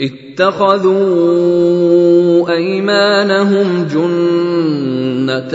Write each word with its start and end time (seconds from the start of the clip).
اتخذوا 0.00 1.00
أيمانهم 2.50 3.84
جنة 3.84 5.54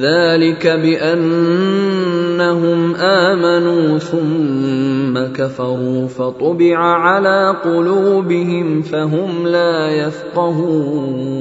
ذلك 0.00 0.66
بانهم 2.40 2.94
آمنوا 2.94 3.98
ثم 3.98 5.32
كفروا 5.36 6.08
فطبع 6.08 6.78
على 6.78 7.56
قلوبهم 7.64 8.82
فهم 8.82 9.46
لا 9.46 9.90
يفقهون. 9.90 11.40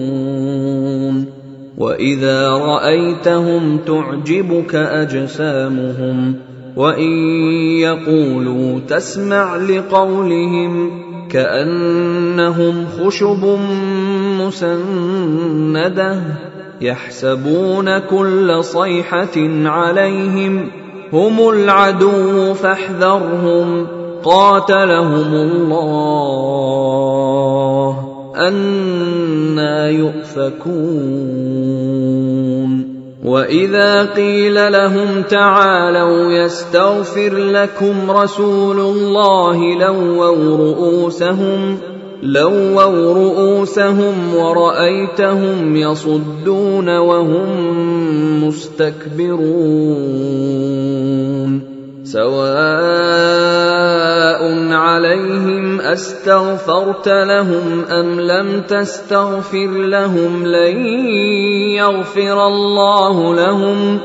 وإذا 1.77 2.49
رأيتهم 2.49 3.77
تعجبك 3.77 4.75
أجسامهم 4.75 6.35
وإن 6.75 7.11
يقولوا 7.79 8.79
تسمع 8.79 9.55
لقولهم 9.55 10.91
كأنهم 11.29 12.85
خشب 12.99 13.57
مسندة 14.39 16.21
يحسبون 16.81 17.99
كل 17.99 18.63
صيحة 18.63 19.37
عليهم 19.65 20.78
هم 21.13 21.49
العدو 21.49 22.53
فاحذرهم. 22.53 23.87
قاتلهم 24.23 25.33
الله. 25.33 26.49
أنا 28.35 29.89
يؤفكون. 29.89 31.29
وإذا 33.25 34.05
قيل 34.05 34.71
لهم 34.71 35.21
تعالوا 35.21 36.31
يستغفر 36.31 37.33
لكم 37.33 38.11
رسول 38.11 38.79
الله 38.79 39.75
لووا 39.75 40.57
رؤوسهم 40.57 41.77
لووا 42.23 43.13
رؤوسهم 43.13 44.35
ورأيتهم 44.35 45.75
يصدون 45.75 46.97
وهم 46.97 47.49
مستكبرون 48.47 49.99
سواء 52.03 52.39
عليهم 54.73 55.81
أستغفرت 55.81 57.07
لهم 57.07 57.85
أم 57.89 58.19
لم 58.19 58.61
تستغفر 58.61 59.67
لهم 59.67 60.45
لن 60.45 60.85
يغفر 61.75 62.47
الله 62.47 63.35
لهم 63.35 63.99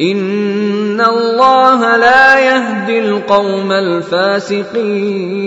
إن 0.00 1.00
الله 1.00 1.96
لا 1.96 2.38
يهدي 2.40 2.98
القوم 2.98 3.72
الفاسقين 3.72 5.46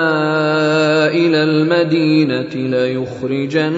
إلى 1.27 1.43
المدينة 1.43 2.55
ليخرجن 2.55 3.73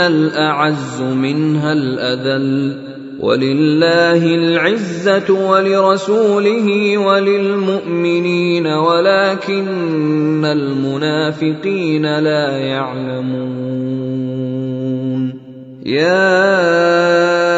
الأعز 0.00 1.00
منها 1.00 1.72
الأذل. 1.72 2.88
ولله 3.20 4.34
العزة 4.34 5.50
ولرسوله 5.50 6.98
وللمؤمنين 6.98 8.66
ولكن 8.66 10.44
المنافقين 10.44 12.18
لا 12.18 12.58
يعلمون. 12.58 13.78
يا 15.86 17.57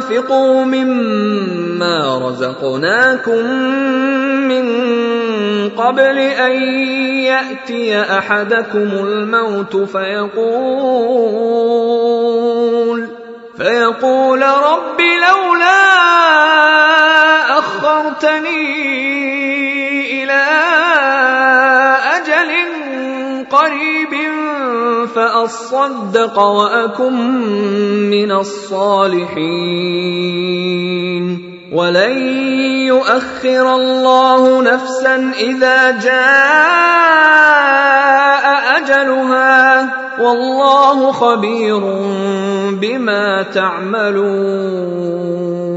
وانفقوا 0.00 0.64
مما 0.64 2.18
رزقناكم 2.28 3.46
من 4.48 4.66
قبل 5.68 6.18
ان 6.18 6.52
ياتي 7.24 8.02
احدكم 8.02 8.88
الموت 8.92 9.76
فيقول 9.76 10.20
فيقول 13.56 14.42
رب 14.42 15.00
لولا 15.00 15.80
اخرتني 17.58 18.89
فأصدق 25.14 26.38
وأكن 26.38 27.12
من 28.10 28.32
الصالحين. 28.32 29.40
ولن 31.72 32.18
يؤخر 32.86 33.74
الله 33.74 34.62
نفسا 34.62 35.32
إذا 35.38 35.90
جاء 35.90 36.10
أجلها. 38.76 39.88
والله 40.20 41.12
خبير 41.12 41.80
بما 42.80 43.42
تعملون. 43.42 45.69